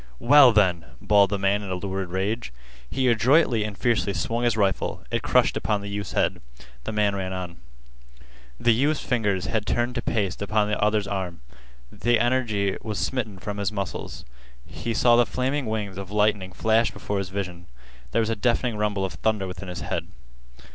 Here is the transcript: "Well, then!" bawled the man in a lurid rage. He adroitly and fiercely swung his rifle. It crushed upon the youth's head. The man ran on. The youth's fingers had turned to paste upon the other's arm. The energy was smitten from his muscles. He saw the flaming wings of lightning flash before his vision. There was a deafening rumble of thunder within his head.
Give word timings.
"Well, 0.17 0.51
then!" 0.51 0.85
bawled 0.99 1.29
the 1.29 1.37
man 1.37 1.61
in 1.61 1.69
a 1.69 1.75
lurid 1.75 2.09
rage. 2.09 2.51
He 2.89 3.07
adroitly 3.07 3.63
and 3.63 3.77
fiercely 3.77 4.13
swung 4.15 4.45
his 4.45 4.57
rifle. 4.57 5.03
It 5.11 5.21
crushed 5.21 5.55
upon 5.55 5.81
the 5.81 5.89
youth's 5.89 6.13
head. 6.13 6.41
The 6.85 6.91
man 6.91 7.13
ran 7.15 7.33
on. 7.33 7.57
The 8.59 8.73
youth's 8.73 9.01
fingers 9.01 9.45
had 9.45 9.67
turned 9.67 9.93
to 9.93 10.01
paste 10.01 10.41
upon 10.41 10.67
the 10.69 10.81
other's 10.83 11.05
arm. 11.05 11.41
The 11.91 12.19
energy 12.19 12.77
was 12.81 12.97
smitten 12.97 13.37
from 13.37 13.57
his 13.57 13.71
muscles. 13.71 14.25
He 14.65 14.95
saw 14.95 15.15
the 15.15 15.25
flaming 15.27 15.67
wings 15.67 15.99
of 15.99 16.09
lightning 16.09 16.51
flash 16.51 16.89
before 16.89 17.19
his 17.19 17.29
vision. 17.29 17.67
There 18.11 18.21
was 18.23 18.31
a 18.31 18.35
deafening 18.35 18.77
rumble 18.77 19.05
of 19.05 19.13
thunder 19.13 19.45
within 19.45 19.67
his 19.69 19.81
head. 19.81 20.07